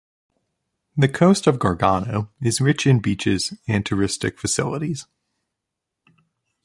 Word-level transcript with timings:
The 0.97 1.07
coast 1.07 1.45
of 1.45 1.59
"Gargano" 1.59 2.31
is 2.41 2.59
rich 2.59 2.87
in 2.87 3.01
beaches 3.01 3.53
and 3.67 3.85
touristic 3.85 4.39
facilities. 4.39 5.05